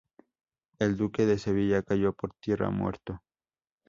[0.79, 3.21] El duque de Sevilla cayó por tierra, muerto.